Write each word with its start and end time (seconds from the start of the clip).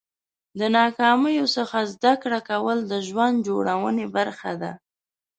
د 0.59 0.61
ناکامیو 0.77 1.45
څخه 1.55 1.77
زده 1.93 2.13
کړه 2.21 2.39
کول 2.49 2.77
د 2.91 2.93
ژوند 3.07 3.35
جوړونې 3.47 4.05
برخه 4.15 4.51
ده. 4.61 4.71